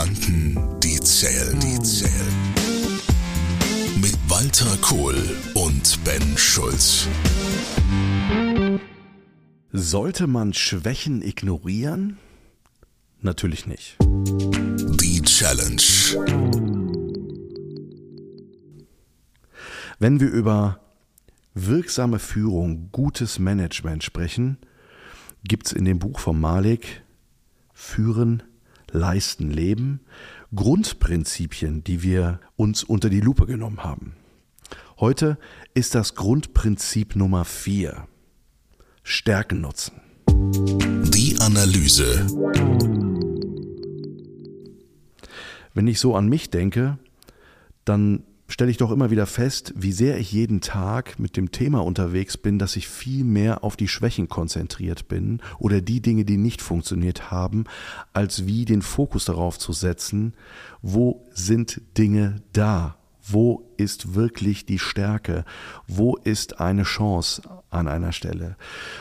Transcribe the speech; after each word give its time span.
Gedanken, 0.00 0.80
die 0.80 0.98
zählen, 1.00 1.60
die 1.60 1.78
zählen. 1.80 2.32
Mit 4.00 4.16
Walter 4.28 4.78
Kohl 4.80 5.14
und 5.52 6.02
Ben 6.04 6.38
Schulz. 6.38 7.06
Sollte 9.72 10.26
man 10.26 10.54
Schwächen 10.54 11.20
ignorieren? 11.20 12.16
Natürlich 13.20 13.66
nicht. 13.66 13.98
Die 14.00 15.20
Challenge. 15.20 15.82
Wenn 19.98 20.18
wir 20.18 20.30
über 20.30 20.80
wirksame 21.52 22.18
Führung, 22.18 22.88
gutes 22.90 23.38
Management 23.38 24.02
sprechen, 24.02 24.56
gibt 25.44 25.66
es 25.66 25.72
in 25.74 25.84
dem 25.84 25.98
Buch 25.98 26.20
von 26.20 26.40
Malik 26.40 27.02
Führen, 27.74 28.42
Leisten, 28.92 29.50
Leben 29.50 30.00
Grundprinzipien, 30.54 31.84
die 31.84 32.02
wir 32.02 32.40
uns 32.56 32.82
unter 32.82 33.08
die 33.08 33.20
Lupe 33.20 33.46
genommen 33.46 33.84
haben. 33.84 34.16
Heute 34.98 35.38
ist 35.74 35.94
das 35.94 36.14
Grundprinzip 36.14 37.16
Nummer 37.16 37.44
4. 37.44 38.06
Stärken 39.02 39.60
nutzen. 39.60 40.00
Die 40.28 41.36
Analyse. 41.40 42.26
Wenn 45.72 45.86
ich 45.86 46.00
so 46.00 46.16
an 46.16 46.28
mich 46.28 46.50
denke, 46.50 46.98
dann 47.84 48.24
stelle 48.50 48.70
ich 48.70 48.76
doch 48.76 48.90
immer 48.90 49.10
wieder 49.10 49.26
fest, 49.26 49.72
wie 49.76 49.92
sehr 49.92 50.18
ich 50.18 50.32
jeden 50.32 50.60
Tag 50.60 51.18
mit 51.18 51.36
dem 51.36 51.52
Thema 51.52 51.84
unterwegs 51.84 52.36
bin, 52.36 52.58
dass 52.58 52.76
ich 52.76 52.88
viel 52.88 53.24
mehr 53.24 53.64
auf 53.64 53.76
die 53.76 53.88
Schwächen 53.88 54.28
konzentriert 54.28 55.08
bin 55.08 55.40
oder 55.58 55.80
die 55.80 56.02
Dinge, 56.02 56.24
die 56.24 56.36
nicht 56.36 56.60
funktioniert 56.60 57.30
haben, 57.30 57.64
als 58.12 58.46
wie 58.46 58.64
den 58.64 58.82
Fokus 58.82 59.24
darauf 59.24 59.58
zu 59.58 59.72
setzen, 59.72 60.34
wo 60.82 61.26
sind 61.32 61.80
Dinge 61.96 62.42
da, 62.52 62.99
wo 63.22 63.70
ist 63.76 64.14
wirklich 64.14 64.66
die 64.66 64.78
Stärke? 64.78 65.44
Wo 65.86 66.16
ist 66.16 66.60
eine 66.60 66.82
Chance 66.82 67.42
an 67.70 67.88
einer 67.88 68.12
Stelle? 68.12 68.56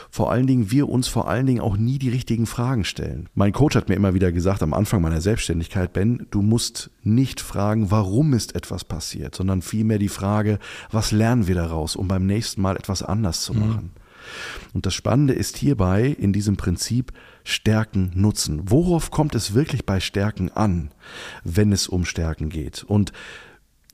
Vor 0.09 0.31
allen 0.31 0.47
Dingen, 0.47 0.71
wir 0.71 0.89
uns 0.89 1.07
vor 1.07 1.27
allen 1.27 1.45
Dingen 1.45 1.61
auch 1.61 1.77
nie 1.77 1.99
die 1.99 2.09
richtigen 2.09 2.45
Fragen 2.45 2.85
stellen. 2.85 3.29
Mein 3.33 3.53
Coach 3.53 3.75
hat 3.75 3.89
mir 3.89 3.95
immer 3.95 4.13
wieder 4.13 4.31
gesagt 4.31 4.63
am 4.63 4.73
Anfang 4.73 5.01
meiner 5.01 5.21
Selbstständigkeit, 5.21 5.93
Ben, 5.93 6.27
du 6.31 6.41
musst 6.41 6.91
nicht 7.03 7.41
fragen, 7.41 7.91
warum 7.91 8.33
ist 8.33 8.55
etwas 8.55 8.83
passiert, 8.83 9.35
sondern 9.35 9.61
vielmehr 9.61 9.99
die 9.99 10.09
Frage, 10.09 10.59
was 10.91 11.11
lernen 11.11 11.47
wir 11.47 11.55
daraus, 11.55 11.95
um 11.95 12.07
beim 12.07 12.25
nächsten 12.25 12.61
Mal 12.61 12.75
etwas 12.75 13.03
anders 13.03 13.43
zu 13.43 13.53
machen. 13.53 13.91
Mhm. 13.95 13.99
Und 14.73 14.85
das 14.85 14.93
Spannende 14.93 15.33
ist 15.33 15.57
hierbei 15.57 16.15
in 16.19 16.33
diesem 16.33 16.57
Prinzip 16.57 17.13
Stärken 17.43 18.11
nutzen. 18.13 18.69
Worauf 18.69 19.11
kommt 19.11 19.35
es 19.35 19.53
wirklich 19.53 19.85
bei 19.85 19.99
Stärken 19.99 20.51
an, 20.51 20.91
wenn 21.43 21.71
es 21.71 21.87
um 21.87 22.05
Stärken 22.05 22.49
geht? 22.49 22.83
Und 22.83 23.11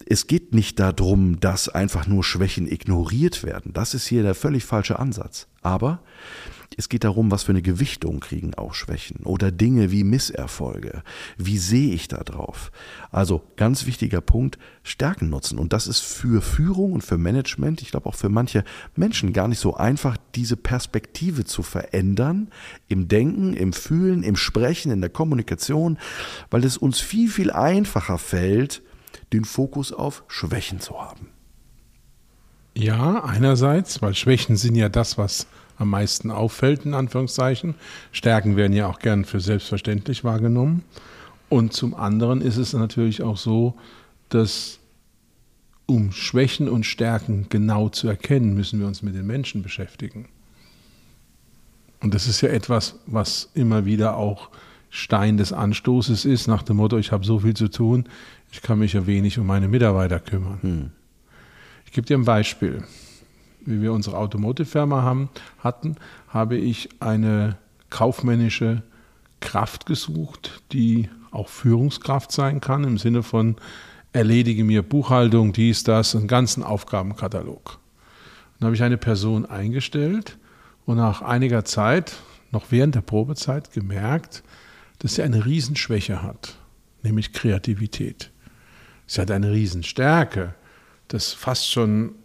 es 0.06 0.28
geht 0.28 0.54
nicht 0.54 0.80
darum, 0.80 1.40
dass 1.40 1.70
einfach 1.70 2.08
nur 2.08 2.24
Schwächen 2.24 2.68
ignoriert 2.72 3.44
werden. 3.44 3.74
Das 3.74 3.94
ist 3.94 4.08
hier 4.08 4.24
der 4.24 4.36
völlig 4.36 4.64
falsche 4.64 5.00
Ansatz. 5.00 5.48
Aber 5.62 6.04
es 6.78 6.90
geht 6.90 7.04
darum, 7.04 7.32
was 7.32 7.44
für 7.44 7.54
eine 7.54 7.62
Gewichtung 7.62 8.20
kriegen 8.20 8.54
auch 8.54 8.76
Schwächen 8.76 9.26
oder 9.26 9.52
Dinge 9.52 9.92
wie 9.92 10.04
Misserfolge. 10.04 11.02
Wie 11.38 11.58
sehe 11.58 11.94
ich 11.94 12.08
da 12.08 12.18
drauf? 12.18 12.72
Also 13.12 13.42
ganz 13.56 13.88
wichtiger 13.88 14.22
Punkt, 14.22 14.60
Stärken 14.84 15.30
nutzen. 15.30 15.58
Und 15.58 15.74
das 15.74 15.88
ist 15.88 16.02
für 16.02 16.42
Führung 16.42 16.94
und 16.94 17.02
für 17.02 17.18
Management, 17.18 17.82
ich 17.82 17.90
glaube 17.90 18.08
auch 18.08 18.16
für 18.16 18.30
manche 18.30 18.64
Menschen 18.96 19.34
gar 19.34 19.48
nicht 19.48 19.60
so 19.60 19.76
einfach, 19.76 20.18
diese 20.36 20.58
Perspektive 20.58 21.46
zu 21.46 21.64
verändern 21.64 22.50
im 22.88 23.08
Denken, 23.08 23.54
im 23.54 23.74
Fühlen, 23.74 24.22
im 24.22 24.36
Sprechen, 24.36 24.92
in 24.92 25.02
der 25.02 25.10
Kommunikation, 25.10 25.98
weil 26.52 26.64
es 26.64 26.78
uns 26.78 27.00
viel, 27.00 27.30
viel 27.30 27.52
einfacher 27.52 28.20
fällt, 28.20 28.84
den 29.36 29.46
Fokus 29.46 29.92
auf 29.92 30.24
Schwächen 30.28 30.80
zu 30.80 31.00
haben. 31.00 31.28
Ja, 32.74 33.24
einerseits, 33.24 34.02
weil 34.02 34.16
Schwächen 34.16 34.58
sind 34.58 34.76
ja 34.76 34.90
das, 34.90 35.18
was 35.18 35.48
am 35.78 35.90
meisten 35.90 36.32
auffällt, 36.32 36.86
in 36.86 36.94
Anführungszeichen. 36.94 37.76
Stärken 38.12 38.56
werden 38.56 38.74
ja 38.74 38.88
auch 38.88 39.00
gern 39.00 39.26
für 39.26 39.40
selbstverständlich 39.40 40.24
wahrgenommen. 40.24 40.84
Und 41.50 41.74
zum 41.74 41.94
anderen 41.94 42.42
ist 42.42 42.58
es 42.58 42.74
natürlich 42.74 43.22
auch 43.22 43.38
so, 43.38 43.76
dass 44.30 44.80
um 45.86 46.12
Schwächen 46.12 46.68
und 46.68 46.86
Stärken 46.86 47.48
genau 47.50 47.90
zu 47.90 48.08
erkennen, 48.08 48.56
müssen 48.56 48.80
wir 48.80 48.88
uns 48.88 49.04
mit 49.04 49.16
den 49.16 49.28
Menschen 49.28 49.62
beschäftigen. 49.62 50.28
Und 52.02 52.14
das 52.14 52.28
ist 52.28 52.42
ja 52.42 52.50
etwas, 52.50 52.96
was 53.06 53.50
immer 53.54 53.86
wieder 53.86 54.18
auch 54.18 54.50
Stein 54.96 55.36
des 55.36 55.52
Anstoßes 55.52 56.24
ist, 56.24 56.48
nach 56.48 56.64
dem 56.64 56.78
Motto, 56.78 56.98
ich 56.98 57.12
habe 57.12 57.26
so 57.26 57.40
viel 57.40 57.54
zu 57.54 57.68
tun, 57.68 58.06
ich 58.50 58.62
kann 58.62 58.80
mich 58.80 58.94
ja 58.94 59.06
wenig 59.06 59.38
um 59.38 59.46
meine 59.46 59.68
Mitarbeiter 59.68 60.22
kümmern. 60.22 60.60
Hm. 60.62 60.92
Ich 61.86 61.92
gebe 61.92 62.08
dir 62.08 62.18
ein 62.18 62.24
Beispiel. 62.24 62.82
Wie 63.66 63.82
wir 63.82 63.92
unsere 63.92 64.18
Automotive-Firma 64.18 65.02
haben, 65.02 65.28
hatten, 65.60 65.98
habe 66.30 66.56
ich 66.56 66.88
eine 67.02 67.58
kaufmännische 67.90 68.84
Kraft 69.42 69.86
gesucht, 69.86 70.62
die 70.72 71.10
auch 71.30 71.50
Führungskraft 71.50 72.32
sein 72.32 72.62
kann, 72.62 72.86
im 72.86 72.98
Sinne 72.98 73.22
von 73.22 73.58
erledige 74.14 74.64
mir 74.64 74.82
Buchhaltung, 74.82 75.52
dies, 75.52 75.84
das, 75.84 76.16
einen 76.16 76.30
ganzen 76.30 76.64
Aufgabenkatalog. 76.64 77.80
Dann 78.60 78.68
habe 78.68 78.76
ich 78.76 78.84
eine 78.84 78.98
Person 78.98 79.46
eingestellt 79.46 80.38
und 80.86 80.96
nach 80.96 81.22
einiger 81.22 81.66
Zeit, 81.66 82.16
noch 82.52 82.68
während 82.70 82.96
der 82.96 83.02
Probezeit, 83.02 83.74
gemerkt, 83.74 84.42
dass 85.00 85.16
sie 85.16 85.24
eine 85.24 85.46
Riesenschwäche 85.46 86.22
hat, 86.22 86.56
nämlich 87.04 87.34
Kreativität. 87.34 88.32
Sie 89.08 89.22
hat 89.22 89.32
eine 89.32 89.52
Riesenstärke, 89.52 90.56
das 91.08 91.34
fast 91.34 91.72
schon 91.72 92.16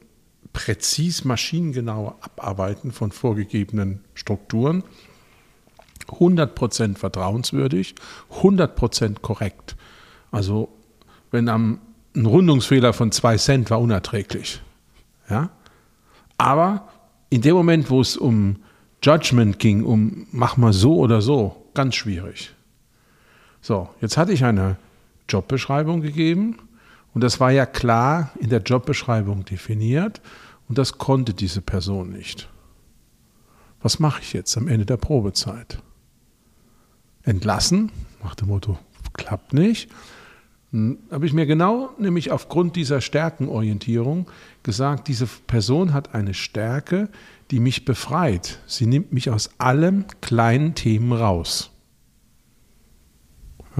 präzis 0.52 1.24
maschinengenaue 1.24 2.14
Abarbeiten 2.20 2.92
von 2.92 3.12
vorgegebenen 3.12 4.00
Strukturen, 4.14 4.82
100% 6.08 6.96
vertrauenswürdig, 6.96 7.94
100% 8.40 9.20
korrekt. 9.20 9.76
Also 10.30 10.68
wenn 11.30 11.48
am, 11.48 11.80
ein 12.16 12.26
Rundungsfehler 12.26 12.92
von 12.92 13.12
zwei 13.12 13.36
Cent 13.36 13.70
war 13.70 13.80
unerträglich. 13.80 14.60
Ja? 15.28 15.50
Aber 16.38 16.88
in 17.28 17.42
dem 17.42 17.54
Moment, 17.54 17.90
wo 17.90 18.00
es 18.00 18.16
um 18.16 18.56
Judgment 19.02 19.58
ging, 19.58 19.84
um 19.84 20.26
mach 20.32 20.56
mal 20.56 20.72
so 20.72 20.96
oder 20.96 21.22
so, 21.22 21.66
ganz 21.74 21.94
schwierig. 21.94 22.52
So, 23.60 23.88
jetzt 24.00 24.16
hatte 24.16 24.32
ich 24.32 24.44
eine 24.44 24.76
Jobbeschreibung 25.28 26.00
gegeben 26.00 26.58
und 27.14 27.22
das 27.22 27.40
war 27.40 27.50
ja 27.50 27.66
klar 27.66 28.30
in 28.38 28.50
der 28.50 28.62
Jobbeschreibung 28.62 29.44
definiert 29.44 30.20
und 30.68 30.78
das 30.78 30.98
konnte 30.98 31.34
diese 31.34 31.60
Person 31.60 32.10
nicht. 32.10 32.48
Was 33.82 33.98
mache 33.98 34.22
ich 34.22 34.32
jetzt 34.32 34.56
am 34.56 34.68
Ende 34.68 34.86
der 34.86 34.96
Probezeit? 34.96 35.82
Entlassen, 37.22 37.90
nach 38.22 38.34
dem 38.34 38.48
Motto, 38.48 38.78
klappt 39.14 39.52
nicht. 39.52 39.90
Hm, 40.72 40.98
habe 41.10 41.26
ich 41.26 41.32
mir 41.32 41.46
genau, 41.46 41.90
nämlich 41.98 42.30
aufgrund 42.30 42.76
dieser 42.76 43.00
Stärkenorientierung, 43.00 44.30
gesagt, 44.62 45.08
diese 45.08 45.26
Person 45.26 45.92
hat 45.92 46.14
eine 46.14 46.34
Stärke, 46.34 47.08
die 47.50 47.60
mich 47.60 47.84
befreit. 47.84 48.60
Sie 48.66 48.86
nimmt 48.86 49.12
mich 49.12 49.30
aus 49.30 49.50
allen 49.58 50.04
kleinen 50.20 50.74
Themen 50.74 51.12
raus. 51.12 51.69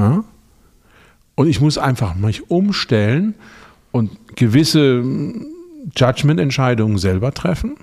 Ja? 0.01 0.25
Und 1.35 1.47
ich 1.47 1.61
muss 1.61 1.79
einfach 1.79 2.15
mich 2.15 2.51
umstellen 2.51 3.35
und 3.93 4.37
gewisse 4.37 5.01
hm, 5.01 5.47
Judgment-Entscheidungen 5.97 6.99
selber 6.99 7.33
treffen. 7.33 7.77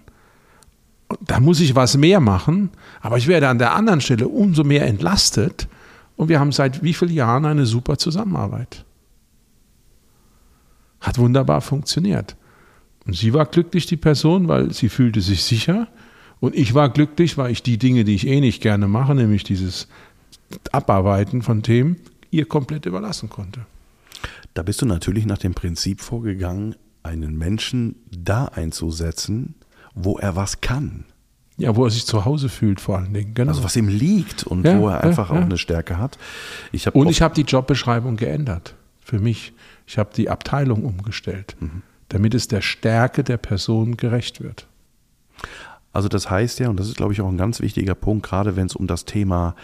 Da 1.21 1.39
muss 1.39 1.61
ich 1.61 1.75
was 1.75 1.95
mehr 1.95 2.19
machen, 2.19 2.69
aber 3.01 3.17
ich 3.17 3.27
werde 3.27 3.47
an 3.47 3.59
der 3.59 3.73
anderen 3.73 4.01
Stelle 4.01 4.27
umso 4.27 4.63
mehr 4.63 4.85
entlastet. 4.85 5.67
Und 6.17 6.29
wir 6.29 6.39
haben 6.39 6.51
seit 6.51 6.83
wie 6.83 6.93
vielen 6.93 7.13
Jahren 7.13 7.45
eine 7.45 7.65
super 7.65 7.97
Zusammenarbeit. 7.97 8.83
Hat 10.99 11.17
wunderbar 11.17 11.61
funktioniert. 11.61 12.35
Und 13.05 13.15
sie 13.15 13.33
war 13.33 13.45
glücklich, 13.45 13.85
die 13.85 13.97
Person, 13.97 14.47
weil 14.47 14.73
sie 14.73 14.89
fühlte 14.89 15.21
sich 15.21 15.43
sicher. 15.43 15.87
Und 16.39 16.55
ich 16.55 16.73
war 16.73 16.89
glücklich, 16.89 17.37
weil 17.37 17.51
ich 17.51 17.63
die 17.63 17.77
Dinge, 17.77 18.03
die 18.03 18.15
ich 18.15 18.27
eh 18.27 18.41
nicht 18.41 18.61
gerne 18.61 18.87
mache, 18.87 19.15
nämlich 19.15 19.43
dieses 19.43 19.87
Abarbeiten 20.71 21.41
von 21.41 21.63
Themen, 21.63 21.97
ihr 22.31 22.45
komplett 22.45 22.85
überlassen 22.85 23.29
konnte. 23.29 23.65
Da 24.53 24.63
bist 24.63 24.81
du 24.81 24.85
natürlich 24.85 25.25
nach 25.25 25.37
dem 25.37 25.53
Prinzip 25.53 26.01
vorgegangen, 26.01 26.75
einen 27.03 27.37
Menschen 27.37 27.95
da 28.09 28.45
einzusetzen, 28.45 29.55
wo 29.93 30.17
er 30.17 30.35
was 30.35 30.61
kann. 30.61 31.05
Ja, 31.57 31.75
wo 31.75 31.85
er 31.85 31.89
sich 31.89 32.05
zu 32.05 32.25
Hause 32.25 32.49
fühlt 32.49 32.79
vor 32.79 32.97
allen 32.97 33.13
Dingen. 33.13 33.33
Genau. 33.33 33.49
Also 33.49 33.63
was 33.63 33.75
ihm 33.75 33.87
liegt 33.87 34.43
und 34.43 34.63
ja, 34.63 34.79
wo 34.79 34.89
er 34.89 35.03
einfach 35.03 35.29
ja, 35.29 35.35
ja. 35.35 35.41
auch 35.41 35.45
eine 35.45 35.57
Stärke 35.57 35.97
hat. 35.97 36.17
Ich 36.71 36.93
und 36.93 37.09
ich 37.09 37.21
habe 37.21 37.33
die 37.33 37.41
Jobbeschreibung 37.41 38.15
geändert 38.15 38.75
für 38.99 39.19
mich. 39.19 39.53
Ich 39.87 39.97
habe 39.97 40.11
die 40.15 40.29
Abteilung 40.29 40.83
umgestellt, 40.83 41.55
mhm. 41.59 41.81
damit 42.09 42.35
es 42.35 42.47
der 42.47 42.61
Stärke 42.61 43.23
der 43.23 43.37
Person 43.37 43.97
gerecht 43.97 44.41
wird. 44.41 44.67
Also 45.97 46.09
das 46.09 46.29
heißt 46.29 46.59
ja, 46.59 46.69
und 46.69 46.79
das 46.79 46.89
ist, 46.89 46.97
glaube 46.97 47.13
ich, 47.13 47.21
auch 47.21 47.27
ein 47.27 47.37
ganz 47.37 47.59
wichtiger 47.59 47.95
Punkt, 47.95 48.23
gerade 48.23 48.55
wenn 48.55 48.67
es 48.67 48.75
um 48.75 48.85
das 48.85 49.05
Thema, 49.05 49.55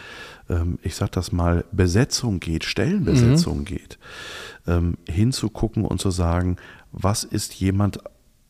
ähm, 0.50 0.80
ich 0.82 0.96
sag 0.96 1.12
das 1.12 1.32
mal, 1.32 1.64
Besetzung 1.72 2.40
geht, 2.40 2.64
Stellenbesetzung 2.64 3.60
mhm. 3.60 3.66
geht, 3.66 4.00
ähm, 4.66 4.98
hinzugucken 5.08 5.86
und 5.86 6.02
zu 6.02 6.10
sagen, 6.10 6.58
was 6.92 7.24
ist 7.24 7.54
jemand 7.54 8.00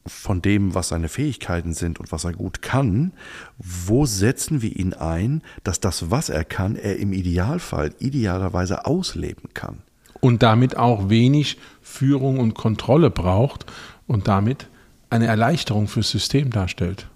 von 0.08 0.42
dem, 0.42 0.74
was 0.74 0.88
seine 0.88 1.10
Fähigkeiten 1.10 1.74
sind 1.74 2.00
und 2.00 2.14
was 2.14 2.24
er 2.24 2.32
gut 2.32 2.62
kann, 2.62 3.12
wo 3.58 4.06
setzen 4.06 4.62
wir 4.62 4.74
ihn 4.74 4.94
ein, 4.94 5.42
dass 5.66 5.82
das, 5.82 6.10
was 6.10 6.30
er 6.30 6.46
kann, 6.46 6.78
er 6.78 6.96
im 7.00 7.12
Idealfall 7.12 7.92
idealerweise 8.00 8.86
ausleben 8.86 9.50
kann. 9.54 9.80
Und 10.22 10.42
damit 10.42 10.78
auch 10.78 11.10
wenig 11.10 11.58
Führung 11.82 12.40
und 12.40 12.54
Kontrolle 12.54 13.10
braucht 13.10 13.66
und 14.08 14.30
damit 14.30 14.70
eine 15.10 15.28
Erleichterung 15.28 15.90
fürs 15.90 16.12
System 16.12 16.50
darstellt. 16.50 17.10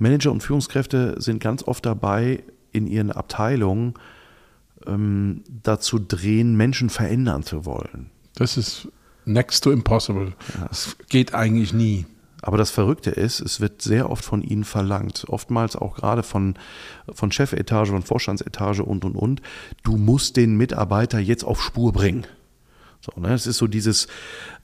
Manager 0.00 0.32
und 0.32 0.42
Führungskräfte 0.42 1.20
sind 1.20 1.40
ganz 1.40 1.62
oft 1.62 1.86
dabei, 1.86 2.42
in 2.72 2.86
ihren 2.86 3.12
Abteilungen 3.12 3.94
ähm, 4.86 5.42
dazu 5.62 5.98
drehen, 5.98 6.56
Menschen 6.56 6.90
verändern 6.90 7.42
zu 7.42 7.64
wollen. 7.64 8.10
Das 8.34 8.56
ist 8.56 8.88
next 9.24 9.62
to 9.64 9.70
impossible. 9.70 10.32
Ja. 10.58 10.68
Das 10.68 10.96
geht 11.08 11.34
eigentlich 11.34 11.72
nie. 11.72 12.06
Aber 12.42 12.56
das 12.56 12.70
Verrückte 12.70 13.10
ist, 13.10 13.40
es 13.40 13.60
wird 13.60 13.82
sehr 13.82 14.08
oft 14.08 14.24
von 14.24 14.42
ihnen 14.42 14.64
verlangt, 14.64 15.26
oftmals 15.28 15.76
auch 15.76 15.96
gerade 15.96 16.22
von, 16.22 16.54
von 17.12 17.30
Chefetage 17.30 17.90
und 17.90 18.06
Vorstandsetage 18.06 18.82
und 18.82 19.04
und 19.04 19.14
und. 19.14 19.42
Du 19.82 19.98
musst 19.98 20.38
den 20.38 20.56
Mitarbeiter 20.56 21.18
jetzt 21.18 21.44
auf 21.44 21.62
Spur 21.62 21.92
bringen. 21.92 22.26
So, 23.00 23.18
ne? 23.18 23.32
Es 23.32 23.46
ist 23.46 23.56
so 23.56 23.66
dieses, 23.66 24.08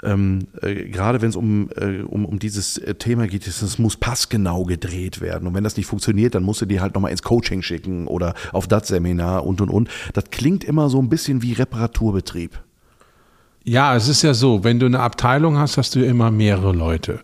ähm, 0.03 0.49
äh, 0.61 0.91
gerade 0.91 1.23
wenn 1.23 1.31
es 1.31 1.37
um, 1.37 1.71
äh, 1.75 2.03
um, 2.03 2.27
um 2.27 2.38
dieses 2.38 2.77
äh, 2.77 2.94
Thema 2.94 3.27
geht, 3.27 3.47
es 3.47 3.79
muss 3.79 3.97
passgenau 3.97 4.65
gedreht 4.65 5.23
werden. 5.23 5.49
Und 5.49 5.55
wenn 5.55 5.65
das 5.65 5.77
nicht 5.77 5.87
funktioniert, 5.87 6.35
dann 6.35 6.43
musst 6.43 6.61
du 6.61 6.67
die 6.67 6.81
halt 6.81 6.94
nochmal 6.94 7.12
ins 7.12 7.23
Coaching 7.23 7.62
schicken 7.62 8.06
oder 8.06 8.35
auf 8.53 8.69
das 8.69 8.88
Seminar 8.88 9.47
und 9.47 9.61
und 9.62 9.71
und. 9.71 9.88
Das 10.12 10.25
klingt 10.31 10.65
immer 10.65 10.91
so 10.91 11.00
ein 11.00 11.09
bisschen 11.09 11.43
wie 11.43 11.55
Reparaturbetrieb. 11.55 12.59
Ja, 13.65 13.97
es 13.97 14.06
ist 14.06 14.23
ja 14.23 14.35
so, 14.35 14.62
wenn 14.65 14.79
du 14.79 14.87
eine 14.87 15.00
Abteilung 15.00 15.56
hast, 15.56 15.79
hast 15.79 15.94
du 15.94 16.05
immer 16.05 16.31
mehrere 16.31 16.73
Leute. 16.73 17.21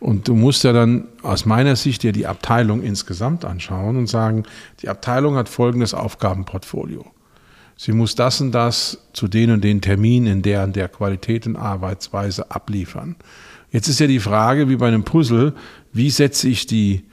Und 0.00 0.28
du 0.28 0.34
musst 0.34 0.64
ja 0.64 0.72
dann 0.72 1.06
aus 1.22 1.44
meiner 1.46 1.76
Sicht 1.76 2.02
dir 2.02 2.12
die 2.12 2.26
Abteilung 2.26 2.82
insgesamt 2.82 3.44
anschauen 3.44 3.96
und 3.96 4.06
sagen, 4.06 4.44
die 4.82 4.88
Abteilung 4.88 5.36
hat 5.36 5.48
folgendes 5.48 5.94
Aufgabenportfolio. 5.94 7.04
Sie 7.82 7.92
muss 7.92 8.14
das 8.14 8.42
und 8.42 8.52
das 8.52 8.98
zu 9.14 9.26
den 9.26 9.52
und 9.52 9.64
den 9.64 9.80
Terminen 9.80 10.26
in 10.26 10.42
der 10.42 10.64
und 10.64 10.76
der 10.76 10.86
Qualität 10.86 11.46
und 11.46 11.56
Arbeitsweise 11.56 12.50
abliefern. 12.50 13.16
Jetzt 13.70 13.88
ist 13.88 14.00
ja 14.00 14.06
die 14.06 14.20
Frage, 14.20 14.68
wie 14.68 14.76
bei 14.76 14.88
einem 14.88 15.04
Puzzle, 15.04 15.54
wie 15.90 16.10
setze 16.10 16.46
ich 16.46 16.66
die, 16.66 17.06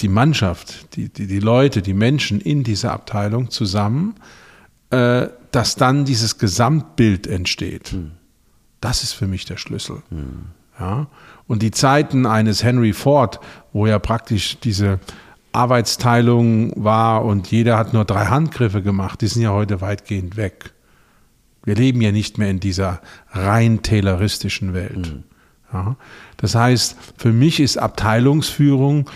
die 0.00 0.08
Mannschaft, 0.08 0.94
die, 0.94 1.08
die, 1.08 1.26
die 1.26 1.38
Leute, 1.38 1.80
die 1.80 1.94
Menschen 1.94 2.38
in 2.38 2.64
dieser 2.64 2.92
Abteilung 2.92 3.48
zusammen, 3.48 4.16
äh, 4.90 5.28
dass 5.52 5.76
dann 5.76 6.04
dieses 6.04 6.36
Gesamtbild 6.36 7.26
entsteht. 7.26 7.92
Hm. 7.92 8.10
Das 8.82 9.02
ist 9.02 9.14
für 9.14 9.26
mich 9.26 9.46
der 9.46 9.56
Schlüssel. 9.56 10.02
Hm. 10.10 10.48
Ja? 10.78 11.06
Und 11.46 11.62
die 11.62 11.70
Zeiten 11.70 12.26
eines 12.26 12.62
Henry 12.62 12.92
Ford, 12.92 13.40
wo 13.72 13.86
ja 13.86 13.98
praktisch 13.98 14.58
diese 14.58 15.00
Arbeitsteilung 15.54 16.72
war 16.76 17.24
und 17.24 17.50
jeder 17.50 17.78
hat 17.78 17.92
nur 17.92 18.04
drei 18.04 18.26
Handgriffe 18.26 18.82
gemacht, 18.82 19.20
die 19.20 19.28
sind 19.28 19.42
ja 19.42 19.52
heute 19.52 19.80
weitgehend 19.80 20.36
weg. 20.36 20.72
Wir 21.64 21.74
leben 21.74 22.00
ja 22.00 22.12
nicht 22.12 22.38
mehr 22.38 22.50
in 22.50 22.60
dieser 22.60 23.00
rein 23.30 23.82
tayloristischen 23.82 24.74
Welt. 24.74 25.14
Mhm. 25.14 25.24
Ja, 25.72 25.96
das 26.36 26.54
heißt, 26.54 26.96
für 27.16 27.32
mich 27.32 27.60
ist 27.60 27.78
Abteilungsführung 27.78 29.10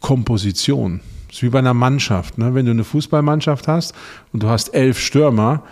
Komposition. 0.00 1.00
Das 1.28 1.36
ist 1.36 1.42
wie 1.42 1.48
bei 1.48 1.60
einer 1.60 1.74
Mannschaft. 1.74 2.36
Ne? 2.38 2.54
Wenn 2.54 2.66
du 2.66 2.72
eine 2.72 2.84
Fußballmannschaft 2.84 3.68
hast 3.68 3.94
und 4.32 4.42
du 4.42 4.48
hast 4.48 4.74
elf 4.74 4.98
Stürmer, 4.98 5.62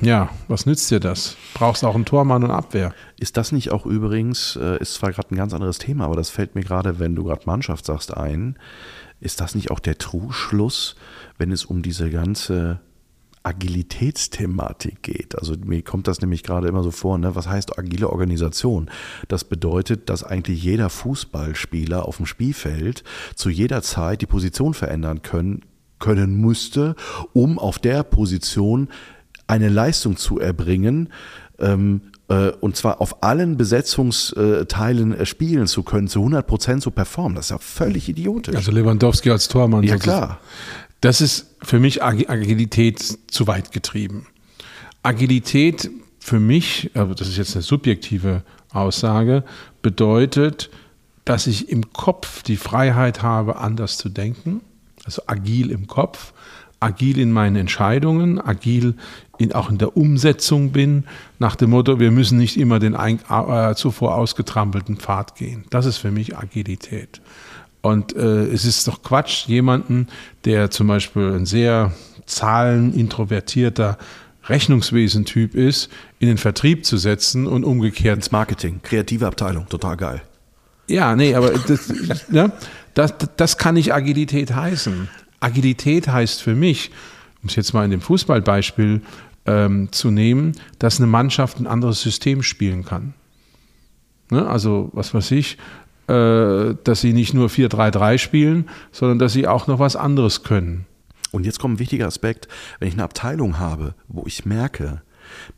ja, 0.00 0.30
was 0.48 0.66
nützt 0.66 0.90
dir 0.90 1.00
das? 1.00 1.36
Brauchst 1.54 1.84
auch 1.84 1.94
einen 1.94 2.04
Tormann 2.04 2.44
und 2.44 2.50
Abwehr. 2.50 2.94
Ist 3.18 3.36
das 3.36 3.52
nicht 3.52 3.70
auch 3.70 3.86
übrigens, 3.86 4.56
äh, 4.56 4.78
ist 4.78 4.94
zwar 4.94 5.12
gerade 5.12 5.34
ein 5.34 5.36
ganz 5.36 5.54
anderes 5.54 5.78
Thema, 5.78 6.06
aber 6.06 6.16
das 6.16 6.30
fällt 6.30 6.54
mir 6.54 6.62
gerade, 6.62 6.98
wenn 6.98 7.14
du 7.14 7.24
gerade 7.24 7.46
Mannschaft 7.46 7.86
sagst, 7.86 8.16
ein. 8.16 8.58
Ist 9.20 9.40
das 9.40 9.54
nicht 9.54 9.70
auch 9.70 9.80
der 9.80 9.98
Trugschluss, 9.98 10.96
wenn 11.38 11.52
es 11.52 11.64
um 11.64 11.82
diese 11.82 12.10
ganze 12.10 12.80
Agilitätsthematik 13.44 15.02
geht. 15.02 15.38
Also 15.38 15.54
mir 15.62 15.82
kommt 15.82 16.08
das 16.08 16.22
nämlich 16.22 16.42
gerade 16.42 16.66
immer 16.66 16.82
so 16.82 16.90
vor, 16.90 17.18
ne? 17.18 17.36
was 17.36 17.46
heißt 17.46 17.78
agile 17.78 18.08
Organisation? 18.08 18.90
Das 19.28 19.44
bedeutet, 19.44 20.08
dass 20.08 20.24
eigentlich 20.24 20.62
jeder 20.64 20.88
Fußballspieler 20.88 22.08
auf 22.08 22.16
dem 22.16 22.26
Spielfeld 22.26 23.04
zu 23.34 23.50
jeder 23.50 23.82
Zeit 23.82 24.22
die 24.22 24.26
Position 24.26 24.72
verändern 24.72 25.20
können, 25.20 25.60
können 25.98 26.40
müsste, 26.40 26.96
um 27.34 27.58
auf 27.58 27.78
der 27.78 28.02
Position 28.02 28.88
eine 29.46 29.68
Leistung 29.68 30.16
zu 30.16 30.38
erbringen, 30.38 31.10
ähm, 31.58 32.00
äh, 32.28 32.50
und 32.60 32.76
zwar 32.76 33.00
auf 33.00 33.22
allen 33.22 33.56
Besetzungsteilen 33.56 35.14
äh, 35.14 35.26
spielen 35.26 35.66
zu 35.66 35.82
können, 35.82 36.08
zu 36.08 36.20
100 36.20 36.46
Prozent 36.46 36.82
zu 36.82 36.90
performen. 36.90 37.36
Das 37.36 37.46
ist 37.46 37.50
ja 37.50 37.58
völlig 37.58 38.08
idiotisch. 38.08 38.56
Also 38.56 38.72
Lewandowski 38.72 39.30
als 39.30 39.48
Tormann. 39.48 39.82
Ja, 39.82 39.96
klar. 39.96 40.40
Das 41.00 41.20
ist 41.20 41.54
für 41.62 41.80
mich 41.80 42.02
Agilität 42.02 43.18
zu 43.30 43.46
weit 43.46 43.72
getrieben. 43.72 44.26
Agilität 45.02 45.90
für 46.18 46.40
mich, 46.40 46.90
also 46.94 47.12
das 47.12 47.28
ist 47.28 47.36
jetzt 47.36 47.54
eine 47.54 47.62
subjektive 47.62 48.42
Aussage, 48.72 49.44
bedeutet, 49.82 50.70
dass 51.26 51.46
ich 51.46 51.68
im 51.68 51.92
Kopf 51.92 52.42
die 52.42 52.56
Freiheit 52.56 53.22
habe, 53.22 53.56
anders 53.56 53.98
zu 53.98 54.08
denken, 54.08 54.62
also 55.04 55.22
agil 55.26 55.70
im 55.70 55.86
Kopf, 55.86 56.32
agil 56.80 57.18
in 57.18 57.32
meinen 57.32 57.56
Entscheidungen, 57.56 58.40
agil 58.40 58.94
in, 59.38 59.52
auch 59.52 59.70
in 59.70 59.78
der 59.78 59.96
Umsetzung 59.96 60.72
bin, 60.72 61.04
nach 61.38 61.56
dem 61.56 61.70
Motto, 61.70 62.00
wir 62.00 62.10
müssen 62.10 62.38
nicht 62.38 62.56
immer 62.56 62.78
den 62.78 62.94
ein, 62.94 63.18
äh, 63.28 63.74
zuvor 63.74 64.14
ausgetrampelten 64.14 64.96
Pfad 64.96 65.36
gehen. 65.36 65.64
Das 65.70 65.86
ist 65.86 65.98
für 65.98 66.10
mich 66.10 66.36
Agilität. 66.36 67.20
Und 67.82 68.16
äh, 68.16 68.44
es 68.46 68.64
ist 68.64 68.88
doch 68.88 69.02
Quatsch, 69.02 69.46
jemanden, 69.46 70.08
der 70.44 70.70
zum 70.70 70.86
Beispiel 70.86 71.32
ein 71.34 71.46
sehr 71.46 71.92
zahlenintrovertierter 72.24 73.98
Rechnungswesentyp 74.46 75.54
ist, 75.54 75.90
in 76.18 76.28
den 76.28 76.38
Vertrieb 76.38 76.84
zu 76.84 76.96
setzen 76.96 77.46
und 77.46 77.64
umgekehrt. 77.64 78.16
Ins 78.16 78.32
Marketing, 78.32 78.80
kreative 78.82 79.26
Abteilung, 79.26 79.68
total 79.68 79.96
geil. 79.96 80.22
Ja, 80.86 81.16
nee, 81.16 81.34
aber 81.34 81.50
das, 81.50 81.92
ja, 82.30 82.52
das, 82.94 83.14
das 83.36 83.58
kann 83.58 83.74
nicht 83.74 83.92
Agilität 83.92 84.54
heißen. 84.54 85.08
Agilität 85.40 86.08
heißt 86.08 86.42
für 86.42 86.54
mich, 86.54 86.90
um 87.44 87.48
es 87.48 87.56
jetzt 87.56 87.74
mal 87.74 87.84
in 87.84 87.90
dem 87.90 88.00
Fußballbeispiel 88.00 89.02
ähm, 89.44 89.92
zu 89.92 90.10
nehmen, 90.10 90.52
dass 90.78 90.98
eine 90.98 91.06
Mannschaft 91.06 91.60
ein 91.60 91.66
anderes 91.66 92.00
System 92.00 92.42
spielen 92.42 92.86
kann. 92.86 93.12
Ne? 94.30 94.46
Also, 94.46 94.88
was 94.94 95.12
weiß 95.12 95.30
ich, 95.32 95.58
äh, 96.08 96.74
dass 96.84 97.02
sie 97.02 97.12
nicht 97.12 97.34
nur 97.34 97.48
4-3-3 97.50 98.16
spielen, 98.16 98.70
sondern 98.92 99.18
dass 99.18 99.34
sie 99.34 99.46
auch 99.46 99.66
noch 99.66 99.78
was 99.78 99.94
anderes 99.94 100.42
können. 100.42 100.86
Und 101.32 101.44
jetzt 101.44 101.58
kommt 101.58 101.74
ein 101.74 101.78
wichtiger 101.80 102.06
Aspekt, 102.06 102.48
wenn 102.78 102.88
ich 102.88 102.94
eine 102.94 103.04
Abteilung 103.04 103.58
habe, 103.58 103.94
wo 104.08 104.24
ich 104.26 104.46
merke, 104.46 105.02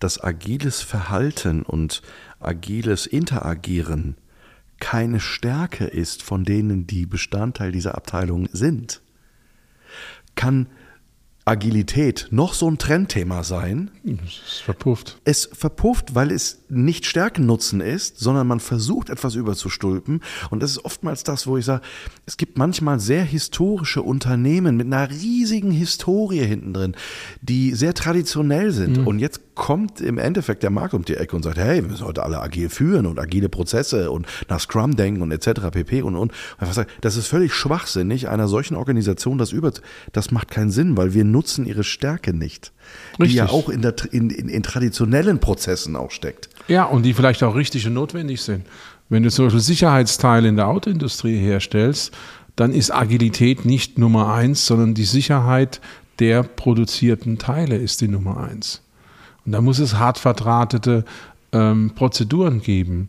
dass 0.01 0.23
agiles 0.23 0.83
Verhalten 0.83 1.63
und 1.63 2.03
agiles 2.41 3.07
Interagieren 3.07 4.17
keine 4.81 5.21
Stärke 5.21 5.85
ist 5.85 6.25
von 6.25 6.45
denen, 6.45 6.89
die 6.89 7.07
Bestandteil 7.07 7.71
dieser 7.71 7.95
Abteilung 7.95 8.49
sind, 8.53 9.01
kann 10.35 10.67
Agilität 11.47 12.27
noch 12.33 12.55
so 12.55 12.69
ein 12.69 12.77
Trendthema 12.77 13.45
sein. 13.45 13.93
Es 14.05 14.59
verpufft. 14.59 15.21
Es 15.23 15.49
verpufft, 15.53 16.17
weil 16.17 16.33
es 16.33 16.59
nicht 16.69 17.07
Stärkennutzen 17.07 17.81
ist, 17.81 18.19
sondern 18.19 18.49
man 18.49 18.59
versucht 18.59 19.11
etwas 19.11 19.37
überzustülpen. 19.37 20.23
Und 20.51 20.61
das 20.61 20.73
ist 20.73 20.85
oftmals 20.85 21.23
das, 21.23 21.47
wo 21.47 21.57
ich 21.57 21.65
sage, 21.65 21.83
es 22.27 22.37
gibt 22.37 22.59
manchmal 22.59 22.99
sehr 22.99 23.23
historische 23.23 24.03
Unternehmen 24.03 24.77
mit 24.77 24.89
einer 24.89 25.09
riesigen 25.09 25.71
Historie 25.71 26.45
hinten 26.45 26.75
drin, 26.75 26.97
die 27.43 27.75
sehr 27.75 27.95
traditionell 27.95 28.73
sind. 28.73 28.99
Mhm. 28.99 29.07
Und 29.07 29.21
jetzt 29.21 29.41
kommt 29.57 30.01
im 30.01 30.19
Endeffekt 30.19 30.63
der 30.63 30.71
Markt 30.71 30.95
um 30.95 31.05
die 31.05 31.17
Ecke 31.17 31.35
und 31.35 31.43
sagt, 31.43 31.57
hey, 31.57 31.83
wir 31.83 31.91
müssen 31.91 32.07
heute 32.07 32.23
alle 32.23 32.41
agil 32.41 32.69
führen 32.69 33.07
und 33.07 33.19
agile 33.19 33.49
Prozesse 33.49 34.11
und 34.13 34.27
nach 34.49 34.61
Scrum 34.61 34.95
denken 34.95 35.23
und 35.23 35.33
etc. 35.33 35.63
pp. 35.73 36.03
und 36.03 36.15
und. 36.15 36.33
und 36.61 36.87
das 37.01 37.17
ist 37.17 37.27
völlig 37.27 37.53
schwachsinnig, 37.55 38.29
einer 38.29 38.47
solchen 38.47 38.77
Organisation 38.77 39.39
das 39.39 39.53
über, 39.53 39.73
das 40.13 40.31
macht 40.31 40.51
keinen 40.51 40.71
Sinn, 40.71 40.97
weil 40.97 41.15
wir 41.15 41.25
nutzen 41.25 41.67
ihre 41.67 41.83
Stärke 41.83 42.33
nicht. 42.33 42.73
Richtig. 43.19 43.31
Die 43.31 43.37
ja 43.37 43.49
auch 43.49 43.69
in, 43.69 43.83
der, 43.83 43.95
in, 44.13 44.31
in, 44.31 44.49
in 44.49 44.63
traditionellen 44.63 45.41
Prozessen 45.41 45.97
auch 45.97 46.11
steckt. 46.11 46.49
Ja, 46.69 46.85
und 46.85 47.03
die 47.03 47.15
vielleicht 47.15 47.43
auch 47.43 47.57
richtig 47.57 47.87
und 47.87 47.95
notwendig 47.95 48.43
sind. 48.43 48.67
Wenn 49.09 49.23
du 49.23 49.31
zum 49.31 49.47
Beispiel 49.47 49.61
Sicherheitsteile 49.61 50.49
in 50.49 50.57
der 50.57 50.69
Autoindustrie 50.69 51.39
herstellst, 51.39 52.13
dann 52.57 52.73
ist 52.73 52.93
Agilität 52.93 53.65
nicht 53.65 53.99
Nummer 53.99 54.33
eins, 54.33 54.67
sondern 54.67 54.95
die 54.95 55.05
Sicherheit 55.05 55.81
der 56.19 56.43
produzierten 56.43 57.39
Teile 57.39 57.77
ist 57.77 58.01
die 58.01 58.09
Nummer 58.09 58.39
eins. 58.39 58.83
Und 59.47 59.53
da 59.53 59.61
muss 59.61 59.79
es 59.79 59.95
hart 59.95 60.19
verdrahtete 60.19 61.05
ähm, 61.53 61.93
Prozeduren 61.95 62.61
geben. 62.61 63.09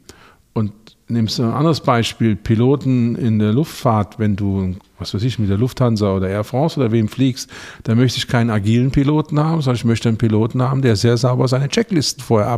Und 0.53 0.71
nimmst 1.07 1.39
du 1.39 1.43
ein 1.43 1.51
anderes 1.51 1.81
Beispiel, 1.81 2.35
Piloten 2.35 3.15
in 3.15 3.39
der 3.39 3.53
Luftfahrt, 3.53 4.19
wenn 4.19 4.35
du, 4.35 4.75
was 4.99 5.13
weiß 5.13 5.23
ich, 5.23 5.39
mit 5.39 5.49
der 5.49 5.57
Lufthansa 5.57 6.13
oder 6.13 6.29
Air 6.29 6.43
France 6.43 6.79
oder 6.79 6.91
wem 6.91 7.07
fliegst, 7.07 7.49
dann 7.83 7.97
möchte 7.97 8.17
ich 8.17 8.27
keinen 8.27 8.49
agilen 8.49 8.91
Piloten 8.91 9.39
haben, 9.39 9.61
sondern 9.61 9.77
ich 9.77 9.85
möchte 9.85 10.09
einen 10.09 10.17
Piloten 10.17 10.61
haben, 10.61 10.81
der 10.81 10.95
sehr 10.95 11.17
sauber 11.17 11.47
seine 11.47 11.69
Checklisten 11.69 12.23
vorher 12.23 12.49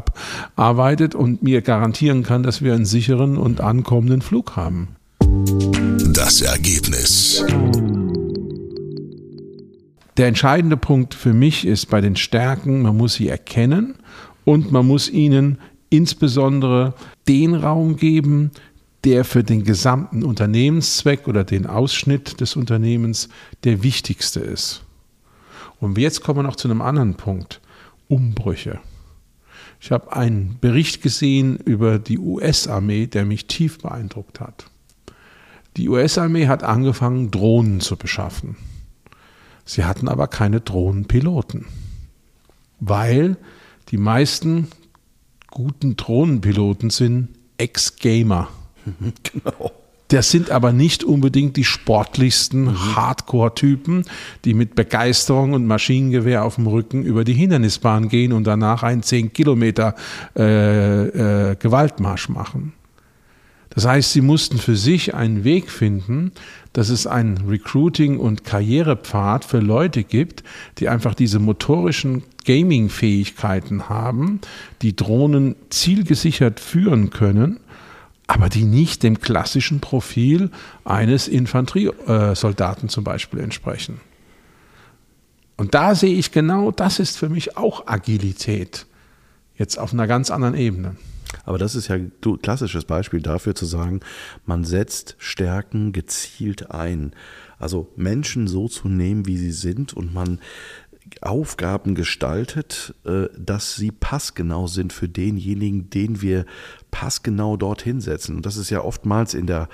abarbeitet 0.56 1.16
und 1.16 1.44
mir 1.44 1.62
garantieren 1.62 2.24
kann, 2.24 2.44
dass 2.44 2.62
wir 2.62 2.74
einen 2.74 2.86
sicheren 2.86 3.38
und 3.38 3.62
ankommenden 3.62 4.22
Flug 4.22 4.56
haben. 4.56 4.90
Das 6.14 6.42
Ergebnis. 6.42 7.46
Der 10.20 10.28
entscheidende 10.28 10.76
Punkt 10.76 11.14
für 11.14 11.32
mich 11.32 11.66
ist 11.66 11.86
bei 11.86 12.02
den 12.02 12.18
Stärken, 12.18 12.82
man 12.82 12.98
muss 12.98 13.14
sie 13.14 13.30
erkennen 13.30 13.96
und 14.44 14.70
man 14.70 14.86
muss 14.86 15.10
ihnen 15.10 15.60
insbesondere 15.90 16.94
den 17.30 17.56
Raum 17.56 17.96
geben, 17.96 18.52
der 19.06 19.24
für 19.24 19.46
den 19.46 19.64
gesamten 19.64 20.26
Unternehmenszweck 20.26 21.30
oder 21.30 21.46
den 21.46 21.66
Ausschnitt 21.66 22.42
des 22.42 22.58
Unternehmens 22.58 23.30
der 23.64 23.82
wichtigste 23.82 24.42
ist. 24.42 24.84
Und 25.80 25.98
jetzt 25.98 26.22
kommen 26.22 26.40
wir 26.40 26.44
noch 26.44 26.58
zu 26.58 26.68
einem 26.68 26.82
anderen 26.82 27.16
Punkt. 27.16 27.62
Umbrüche. 28.10 28.82
Ich 29.80 29.90
habe 29.90 30.12
einen 30.12 30.58
Bericht 30.60 31.02
gesehen 31.02 31.56
über 31.56 31.98
die 31.98 32.20
US-Armee, 32.20 33.08
der 33.08 33.24
mich 33.24 33.48
tief 33.48 33.78
beeindruckt 33.78 34.42
hat. 34.42 34.66
Die 35.78 35.88
US-Armee 35.88 36.48
hat 36.48 36.64
angefangen, 36.64 37.32
Drohnen 37.32 37.80
zu 37.80 37.96
beschaffen. 37.96 38.58
Sie 39.70 39.86
hatten 39.86 40.08
aber 40.08 40.28
keine 40.28 40.62
Drohnenpiloten, 40.62 41.68
weil 42.80 43.38
die 43.90 43.98
meisten 43.98 44.68
guten 45.52 45.96
Drohnenpiloten 45.96 46.90
sind 46.90 47.30
Ex-Gamer. 47.60 48.48
Genau. 49.22 49.72
Das 50.08 50.32
sind 50.32 50.50
aber 50.50 50.74
nicht 50.74 51.04
unbedingt 51.04 51.56
die 51.56 51.66
sportlichsten 51.66 52.64
mhm. 52.64 52.96
Hardcore-Typen, 52.96 54.06
die 54.44 54.56
mit 54.56 54.74
Begeisterung 54.74 55.54
und 55.54 55.68
Maschinengewehr 55.68 56.44
auf 56.46 56.56
dem 56.56 56.66
Rücken 56.66 57.04
über 57.04 57.24
die 57.24 57.34
Hindernisbahn 57.34 58.10
gehen 58.10 58.34
und 58.34 58.46
danach 58.46 58.82
einen 58.82 59.04
10 59.04 59.34
Kilometer 59.34 59.94
äh, 60.36 61.52
äh, 61.52 61.56
Gewaltmarsch 61.58 62.30
machen. 62.30 62.74
Das 63.70 63.86
heißt, 63.86 64.12
sie 64.12 64.22
mussten 64.22 64.58
für 64.58 64.76
sich 64.76 65.14
einen 65.14 65.44
Weg 65.44 65.70
finden, 65.70 66.32
dass 66.74 66.90
es 66.90 67.06
einen 67.06 67.38
Recruiting- 67.48 68.18
und 68.18 68.44
Karrierepfad 68.44 69.46
für 69.46 69.60
Leute 69.60 70.04
gibt, 70.04 70.44
die 70.80 70.90
einfach 70.90 71.14
diese 71.14 71.40
motorischen 71.40 72.24
Gaming-Fähigkeiten 72.46 73.90
haben, 73.90 74.42
die 74.82 74.96
Drohnen 74.96 75.56
zielgesichert 75.70 76.60
führen 76.60 77.12
können, 77.12 77.60
aber 78.26 78.50
die 78.50 78.64
nicht 78.64 79.04
dem 79.04 79.22
klassischen 79.22 79.80
Profil 79.80 80.52
eines 80.84 81.28
Infanteriesoldaten 81.28 82.90
zum 82.90 83.04
Beispiel 83.04 83.40
entsprechen. 83.40 84.02
Und 85.58 85.76
da 85.76 85.94
sehe 85.94 86.16
ich 86.16 86.32
genau, 86.32 86.72
das 86.72 87.00
ist 87.00 87.18
für 87.18 87.30
mich 87.30 87.58
auch 87.58 87.88
Agilität. 87.88 88.86
Jetzt 89.58 89.78
auf 89.78 89.94
einer 89.94 90.08
ganz 90.08 90.32
anderen 90.32 90.56
Ebene. 90.56 90.96
Aber 91.46 91.58
das 91.58 91.76
ist 91.76 91.88
ja 91.88 91.96
ein 91.96 92.12
klassisches 92.42 92.86
Beispiel 92.86 93.22
dafür 93.22 93.56
zu 93.56 93.66
sagen, 93.66 94.00
man 94.46 94.64
setzt 94.64 95.16
Stärken 95.20 95.92
gezielt 95.92 96.72
ein. 96.72 97.14
Also 97.58 97.92
Menschen 97.96 98.48
so 98.48 98.68
zu 98.68 98.88
nehmen, 98.88 99.26
wie 99.26 99.38
sie 99.38 99.52
sind 99.52 99.94
und 99.94 100.14
man 100.14 100.40
Aufgaben 101.22 101.96
gestaltet, 101.96 102.94
äh, 103.06 103.28
dass 103.38 103.76
sie 103.76 103.92
passgenau 103.92 104.68
sind 104.68 104.94
für 104.94 105.10
denjenigen, 105.10 105.90
den 105.90 106.22
wir 106.22 106.46
passgenau 106.92 107.58
dorthin 107.58 108.00
setzen. 108.00 108.36
Und 108.36 108.46
das 108.46 108.58
ist 108.58 108.70
ja 108.70 108.82
oftmals 108.82 109.34
in 109.34 109.48
der, 109.48 109.70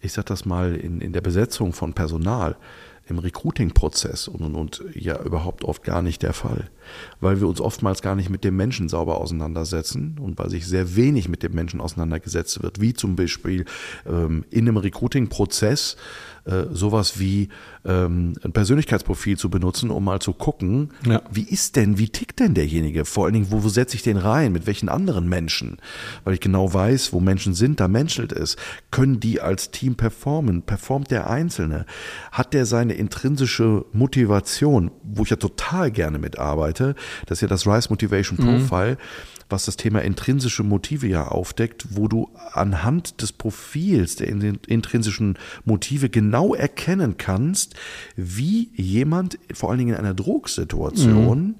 ich 0.00 0.12
sag 0.12 0.26
das 0.26 0.44
mal, 0.44 0.74
in, 0.74 1.00
in 1.00 1.12
der 1.12 1.20
Besetzung 1.20 1.72
von 1.72 1.94
Personal 1.94 2.56
im 3.08 3.18
Recruiting-Prozess 3.18 4.28
und, 4.28 4.42
und, 4.42 4.54
und 4.54 4.84
ja 4.94 5.20
überhaupt 5.22 5.64
oft 5.64 5.82
gar 5.82 6.02
nicht 6.02 6.22
der 6.22 6.32
Fall, 6.32 6.70
weil 7.20 7.40
wir 7.40 7.48
uns 7.48 7.60
oftmals 7.60 8.02
gar 8.02 8.14
nicht 8.14 8.30
mit 8.30 8.44
dem 8.44 8.56
Menschen 8.56 8.88
sauber 8.88 9.18
auseinandersetzen 9.18 10.18
und 10.20 10.38
weil 10.38 10.50
sich 10.50 10.66
sehr 10.66 10.96
wenig 10.96 11.28
mit 11.28 11.42
dem 11.42 11.52
Menschen 11.52 11.80
auseinandergesetzt 11.80 12.62
wird, 12.62 12.80
wie 12.80 12.94
zum 12.94 13.16
Beispiel 13.16 13.64
ähm, 14.06 14.44
in 14.50 14.68
einem 14.68 14.76
Recruiting-Prozess 14.76 15.96
äh, 16.44 16.64
sowas 16.72 17.20
wie 17.20 17.48
ähm, 17.84 18.34
ein 18.42 18.52
Persönlichkeitsprofil 18.52 19.38
zu 19.38 19.48
benutzen, 19.48 19.90
um 19.90 20.04
mal 20.04 20.20
zu 20.20 20.32
gucken, 20.32 20.90
ja. 21.06 21.22
wie 21.30 21.44
ist 21.44 21.76
denn, 21.76 21.98
wie 21.98 22.08
tickt 22.08 22.40
denn 22.40 22.54
derjenige? 22.54 23.04
Vor 23.04 23.26
allen 23.26 23.34
Dingen, 23.34 23.46
wo, 23.50 23.62
wo 23.62 23.68
setze 23.68 23.94
ich 23.94 24.02
den 24.02 24.16
rein? 24.16 24.52
Mit 24.52 24.66
welchen 24.66 24.88
anderen 24.88 25.28
Menschen? 25.28 25.78
Weil 26.24 26.34
ich 26.34 26.40
genau 26.40 26.74
weiß, 26.74 27.12
wo 27.12 27.20
Menschen 27.20 27.54
sind, 27.54 27.78
da 27.78 27.86
menschelt 27.86 28.32
es. 28.32 28.56
Können 28.90 29.20
die 29.20 29.40
als 29.40 29.70
Team 29.70 29.94
performen? 29.94 30.62
Performt 30.62 31.10
der 31.12 31.30
Einzelne? 31.30 31.86
Hat 32.32 32.54
der 32.54 32.66
seine 32.66 32.94
intrinsische 32.94 33.84
Motivation, 33.92 34.90
wo 35.04 35.22
ich 35.22 35.30
ja 35.30 35.36
total 35.36 35.90
gerne 35.90 36.18
mitarbeite? 36.18 36.96
Das 37.26 37.38
ist 37.38 37.42
ja 37.42 37.48
das 37.48 37.66
Rise 37.66 37.88
Motivation 37.90 38.38
mhm. 38.40 38.66
Profile. 38.66 38.94
Mhm 38.94 39.41
was 39.52 39.66
das 39.66 39.76
Thema 39.76 40.00
intrinsische 40.00 40.64
Motive 40.64 41.06
ja 41.06 41.28
aufdeckt, 41.28 41.86
wo 41.90 42.08
du 42.08 42.30
anhand 42.52 43.22
des 43.22 43.32
Profils 43.32 44.16
der 44.16 44.28
intrinsischen 44.28 45.38
Motive 45.64 46.08
genau 46.08 46.54
erkennen 46.54 47.16
kannst, 47.18 47.74
wie 48.16 48.70
jemand, 48.74 49.38
vor 49.52 49.70
allen 49.70 49.78
Dingen 49.78 49.94
in 49.94 50.00
einer 50.00 50.14
Drucksituation, 50.14 51.38
mhm. 51.38 51.54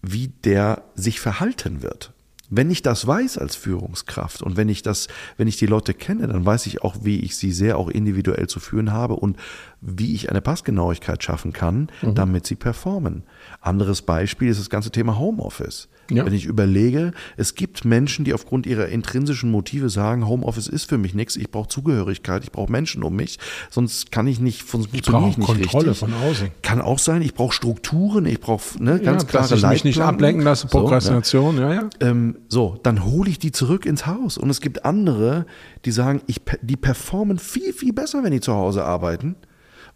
wie 0.00 0.28
der 0.28 0.84
sich 0.94 1.20
verhalten 1.20 1.82
wird. 1.82 2.11
Wenn 2.54 2.70
ich 2.70 2.82
das 2.82 3.06
weiß 3.06 3.38
als 3.38 3.56
Führungskraft 3.56 4.42
und 4.42 4.58
wenn 4.58 4.68
ich 4.68 4.82
das, 4.82 5.08
wenn 5.38 5.48
ich 5.48 5.56
die 5.56 5.64
Leute 5.64 5.94
kenne, 5.94 6.26
dann 6.28 6.44
weiß 6.44 6.66
ich 6.66 6.82
auch, 6.82 6.96
wie 7.00 7.20
ich 7.20 7.34
sie 7.36 7.50
sehr 7.50 7.78
auch 7.78 7.88
individuell 7.88 8.46
zu 8.46 8.60
führen 8.60 8.92
habe 8.92 9.14
und 9.14 9.38
wie 9.80 10.14
ich 10.14 10.28
eine 10.28 10.42
Passgenauigkeit 10.42 11.22
schaffen 11.22 11.54
kann, 11.54 11.88
mhm. 12.02 12.14
damit 12.14 12.46
sie 12.46 12.56
performen. 12.56 13.22
Anderes 13.62 14.02
Beispiel 14.02 14.48
ist 14.48 14.60
das 14.60 14.68
ganze 14.68 14.90
Thema 14.90 15.18
Homeoffice. 15.18 15.88
Ja. 16.10 16.26
Wenn 16.26 16.34
ich 16.34 16.44
überlege, 16.44 17.12
es 17.36 17.54
gibt 17.54 17.84
Menschen, 17.84 18.24
die 18.24 18.34
aufgrund 18.34 18.66
ihrer 18.66 18.88
intrinsischen 18.88 19.50
Motive 19.50 19.88
sagen, 19.88 20.26
Homeoffice 20.28 20.66
ist 20.68 20.88
für 20.88 20.98
mich 20.98 21.14
nichts, 21.14 21.36
ich 21.36 21.50
brauche 21.50 21.68
Zugehörigkeit, 21.68 22.44
ich 22.44 22.52
brauche 22.52 22.70
Menschen 22.70 23.02
um 23.02 23.16
mich, 23.16 23.38
sonst 23.70 24.12
kann 24.12 24.26
ich 24.26 24.40
nicht, 24.40 24.68
sonst 24.68 24.90
funktioniere 24.90 25.30
ich 25.30 25.38
nicht 25.38 25.46
Kontrolle 25.46 25.90
richtig. 25.90 25.98
von 25.98 26.14
außen. 26.14 26.50
Kann 26.60 26.80
auch 26.82 26.98
sein, 26.98 27.22
ich 27.22 27.34
brauche 27.34 27.52
Strukturen, 27.52 28.26
ich 28.26 28.40
brauche 28.40 28.82
ne, 28.82 29.00
ganz 29.00 29.22
ja, 29.22 29.28
klare 29.28 29.48
dass 29.48 29.62
ich 29.62 29.68
mich 29.68 29.84
nicht 29.84 30.00
ablenken 30.00 30.44
lasse, 30.44 30.66
Prokrastination, 30.66 31.56
so, 31.56 31.62
ja, 31.62 31.74
ja. 31.74 31.90
Ähm, 32.00 32.36
so, 32.48 32.78
dann 32.82 33.04
hole 33.04 33.30
ich 33.30 33.38
die 33.38 33.52
zurück 33.52 33.86
ins 33.86 34.06
Haus. 34.06 34.38
Und 34.38 34.50
es 34.50 34.60
gibt 34.60 34.84
andere, 34.84 35.46
die 35.84 35.92
sagen, 35.92 36.22
ich, 36.26 36.40
die 36.60 36.76
performen 36.76 37.38
viel, 37.38 37.72
viel 37.72 37.92
besser, 37.92 38.22
wenn 38.22 38.32
die 38.32 38.40
zu 38.40 38.54
Hause 38.54 38.84
arbeiten 38.84 39.36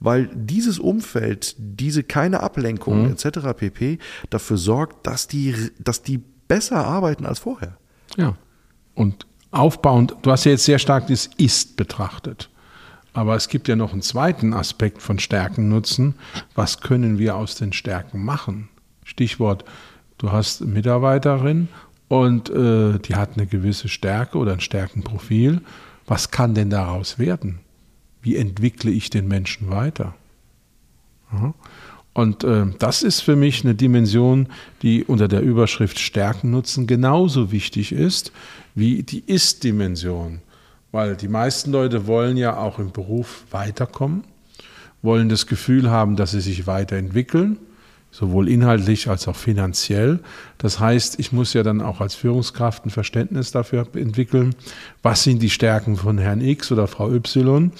weil 0.00 0.28
dieses 0.34 0.78
Umfeld, 0.78 1.54
diese 1.58 2.02
keine 2.02 2.40
Ablenkung 2.40 3.04
mhm. 3.04 3.12
etc. 3.12 3.38
pp. 3.56 3.98
dafür 4.30 4.56
sorgt, 4.56 5.06
dass 5.06 5.26
die, 5.26 5.54
dass 5.78 6.02
die 6.02 6.22
besser 6.48 6.84
arbeiten 6.86 7.26
als 7.26 7.38
vorher. 7.38 7.76
Ja. 8.16 8.36
Und 8.94 9.26
aufbauend, 9.50 10.16
du 10.22 10.30
hast 10.30 10.44
ja 10.44 10.52
jetzt 10.52 10.64
sehr 10.64 10.78
stark 10.78 11.06
das 11.08 11.30
Ist 11.38 11.76
betrachtet. 11.76 12.50
Aber 13.12 13.34
es 13.34 13.48
gibt 13.48 13.68
ja 13.68 13.76
noch 13.76 13.92
einen 13.92 14.02
zweiten 14.02 14.52
Aspekt 14.52 15.00
von 15.00 15.18
Stärken 15.18 15.70
nutzen. 15.70 16.16
Was 16.54 16.80
können 16.80 17.18
wir 17.18 17.36
aus 17.36 17.54
den 17.54 17.72
Stärken 17.72 18.22
machen? 18.22 18.68
Stichwort, 19.04 19.64
du 20.18 20.32
hast 20.32 20.60
Mitarbeiterin 20.60 21.68
und 22.08 22.50
äh, 22.50 22.98
die 22.98 23.14
hat 23.14 23.36
eine 23.36 23.46
gewisse 23.46 23.88
Stärke 23.88 24.38
oder 24.38 24.52
ein 24.52 24.60
Stärkenprofil. 24.60 25.60
Was 26.06 26.30
kann 26.30 26.54
denn 26.54 26.70
daraus 26.70 27.18
werden? 27.18 27.60
wie 28.26 28.34
entwickle 28.34 28.90
ich 28.90 29.08
den 29.08 29.28
Menschen 29.28 29.70
weiter? 29.70 30.12
Und 32.12 32.42
äh, 32.42 32.66
das 32.80 33.04
ist 33.04 33.20
für 33.20 33.36
mich 33.36 33.62
eine 33.62 33.76
Dimension, 33.76 34.48
die 34.82 35.04
unter 35.04 35.28
der 35.28 35.42
Überschrift 35.42 36.00
Stärken 36.00 36.50
nutzen 36.50 36.88
genauso 36.88 37.52
wichtig 37.52 37.92
ist 37.92 38.32
wie 38.74 39.04
die 39.04 39.20
Ist-Dimension. 39.20 40.40
Weil 40.90 41.14
die 41.14 41.28
meisten 41.28 41.70
Leute 41.70 42.08
wollen 42.08 42.36
ja 42.36 42.56
auch 42.56 42.80
im 42.80 42.90
Beruf 42.90 43.44
weiterkommen, 43.52 44.24
wollen 45.02 45.28
das 45.28 45.46
Gefühl 45.46 45.88
haben, 45.88 46.16
dass 46.16 46.32
sie 46.32 46.40
sich 46.40 46.66
weiterentwickeln 46.66 47.58
sowohl 48.16 48.48
inhaltlich 48.48 49.10
als 49.10 49.28
auch 49.28 49.36
finanziell. 49.36 50.20
Das 50.56 50.80
heißt, 50.80 51.20
ich 51.20 51.32
muss 51.32 51.52
ja 51.52 51.62
dann 51.62 51.82
auch 51.82 52.00
als 52.00 52.14
Führungskraft 52.14 52.86
ein 52.86 52.90
Verständnis 52.90 53.50
dafür 53.50 53.86
entwickeln, 53.94 54.54
was 55.02 55.22
sind 55.22 55.42
die 55.42 55.50
Stärken 55.50 55.96
von 55.96 56.16
Herrn 56.16 56.40
X 56.40 56.72
oder 56.72 56.86
Frau 56.86 57.10
Y 57.12 57.72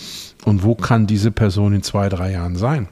und 0.44 0.62
wo 0.62 0.74
kann 0.74 1.06
diese 1.06 1.30
Person 1.30 1.72
in 1.72 1.82
zwei, 1.82 2.10
drei 2.10 2.32
Jahren 2.32 2.56
sein. 2.56 2.88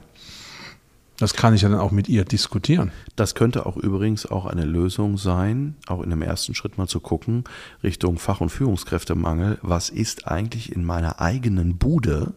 Das 1.17 1.35
kann 1.35 1.53
ich 1.53 1.61
ja 1.61 1.69
dann 1.69 1.79
auch 1.79 1.91
mit 1.91 2.09
ihr 2.09 2.25
diskutieren. 2.25 2.91
Das 3.15 3.35
könnte 3.35 3.67
auch 3.67 3.77
übrigens 3.77 4.25
auch 4.25 4.47
eine 4.47 4.65
Lösung 4.65 5.17
sein, 5.17 5.75
auch 5.85 6.01
in 6.01 6.09
dem 6.09 6.23
ersten 6.23 6.55
Schritt 6.55 6.79
mal 6.79 6.87
zu 6.87 6.99
gucken, 6.99 7.43
Richtung 7.83 8.17
Fach- 8.17 8.41
und 8.41 8.49
Führungskräftemangel, 8.49 9.59
was 9.61 9.91
ist 9.91 10.27
eigentlich 10.27 10.75
in 10.75 10.83
meiner 10.83 11.21
eigenen 11.21 11.77
Bude 11.77 12.33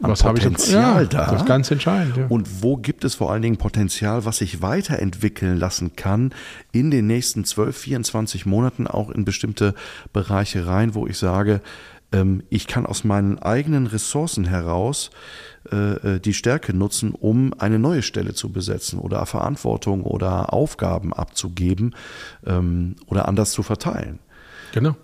an 0.00 0.10
Was 0.10 0.24
habe 0.24 0.38
ich 0.38 0.44
Potenzial 0.44 1.02
ja, 1.02 1.08
da? 1.08 1.30
Das 1.30 1.42
ist 1.42 1.46
ganz 1.46 1.70
entscheidend. 1.70 2.16
Ja. 2.16 2.26
Und 2.28 2.62
wo 2.62 2.76
gibt 2.76 3.04
es 3.04 3.14
vor 3.14 3.32
allen 3.32 3.42
Dingen 3.42 3.56
Potenzial, 3.56 4.24
was 4.24 4.38
sich 4.38 4.62
weiterentwickeln 4.62 5.56
lassen 5.56 5.96
kann 5.96 6.32
in 6.72 6.90
den 6.90 7.06
nächsten 7.06 7.44
12, 7.44 7.76
24 7.76 8.46
Monaten 8.46 8.86
auch 8.86 9.10
in 9.10 9.24
bestimmte 9.24 9.74
Bereiche 10.12 10.66
rein, 10.66 10.94
wo 10.94 11.06
ich 11.06 11.18
sage, 11.18 11.60
ähm, 12.12 12.42
ich 12.50 12.66
kann 12.66 12.86
aus 12.86 13.04
meinen 13.04 13.38
eigenen 13.38 13.86
Ressourcen 13.86 14.44
heraus 14.44 15.10
äh, 15.72 16.16
äh, 16.16 16.20
die 16.20 16.34
Stärke 16.34 16.74
nutzen, 16.74 17.12
um 17.12 17.52
eine 17.58 17.78
neue 17.78 18.02
Stelle 18.02 18.34
zu 18.34 18.50
besetzen 18.50 18.98
oder 18.98 19.24
Verantwortung 19.26 20.02
oder 20.04 20.52
Aufgaben 20.52 21.12
abzugeben 21.12 21.94
ähm, 22.46 22.96
oder 23.06 23.28
anders 23.28 23.52
zu 23.52 23.62
verteilen. 23.62 24.20
Genau. 24.72 24.96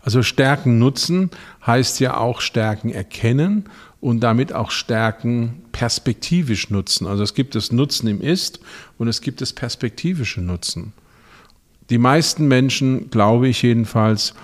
Also 0.00 0.22
Stärken 0.22 0.78
nutzen 0.78 1.30
heißt 1.66 2.00
ja 2.00 2.16
auch 2.16 2.40
Stärken 2.40 2.90
erkennen 2.90 3.64
und 4.00 4.20
damit 4.20 4.52
auch 4.52 4.70
Stärken 4.70 5.62
perspektivisch 5.72 6.70
nutzen. 6.70 7.06
Also 7.06 7.22
es 7.22 7.34
gibt 7.34 7.54
das 7.54 7.72
Nutzen 7.72 8.08
im 8.08 8.20
Ist 8.20 8.60
und 8.98 9.08
es 9.08 9.20
gibt 9.20 9.40
das 9.40 9.52
perspektivische 9.52 10.40
Nutzen. 10.40 10.92
Die 11.90 11.98
meisten 11.98 12.48
Menschen, 12.48 13.10
glaube 13.10 13.48
ich 13.48 13.62
jedenfalls, 13.62 14.34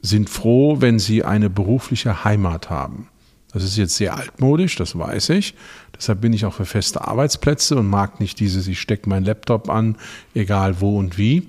sind 0.00 0.28
froh, 0.28 0.80
wenn 0.80 0.98
sie 0.98 1.24
eine 1.24 1.50
berufliche 1.50 2.24
Heimat 2.24 2.70
haben. 2.70 3.08
Das 3.52 3.64
ist 3.64 3.76
jetzt 3.76 3.96
sehr 3.96 4.16
altmodisch, 4.16 4.76
das 4.76 4.96
weiß 4.98 5.30
ich. 5.30 5.54
Deshalb 5.96 6.20
bin 6.20 6.32
ich 6.32 6.44
auch 6.44 6.52
für 6.52 6.66
feste 6.66 7.06
Arbeitsplätze 7.06 7.76
und 7.76 7.88
mag 7.88 8.20
nicht 8.20 8.38
dieses, 8.40 8.68
ich 8.68 8.80
stecke 8.80 9.08
meinen 9.08 9.24
Laptop 9.24 9.70
an, 9.70 9.96
egal 10.34 10.80
wo 10.80 10.98
und 10.98 11.16
wie. 11.16 11.48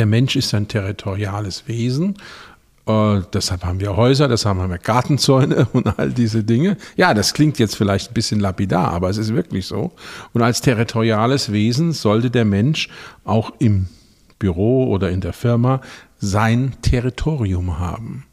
Der 0.00 0.06
Mensch 0.06 0.34
ist 0.34 0.54
ein 0.54 0.66
territoriales 0.66 1.68
Wesen. 1.68 2.14
Äh, 2.86 3.20
deshalb 3.34 3.66
haben 3.66 3.80
wir 3.80 3.98
Häuser, 3.98 4.28
deshalb 4.28 4.56
haben 4.56 4.70
wir 4.70 4.78
Gartenzäune 4.78 5.68
und 5.74 5.98
all 5.98 6.08
diese 6.08 6.42
Dinge. 6.42 6.78
Ja, 6.96 7.12
das 7.12 7.34
klingt 7.34 7.58
jetzt 7.58 7.76
vielleicht 7.76 8.10
ein 8.10 8.14
bisschen 8.14 8.40
lapidar, 8.40 8.92
aber 8.92 9.10
es 9.10 9.18
ist 9.18 9.34
wirklich 9.34 9.66
so. 9.66 9.92
Und 10.32 10.40
als 10.40 10.62
territoriales 10.62 11.52
Wesen 11.52 11.92
sollte 11.92 12.30
der 12.30 12.46
Mensch 12.46 12.88
auch 13.24 13.52
im 13.58 13.88
Büro 14.38 14.86
oder 14.86 15.10
in 15.10 15.20
der 15.20 15.34
Firma 15.34 15.82
sein 16.16 16.76
Territorium 16.80 17.78
haben. 17.78 18.24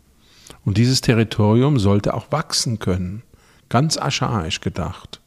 Und 0.64 0.78
dieses 0.78 1.02
Territorium 1.02 1.80
sollte 1.80 2.14
auch 2.14 2.32
wachsen 2.32 2.80
können. 2.80 3.24
Ganz 3.68 3.98
aschaisch 3.98 4.62
gedacht. 4.62 5.20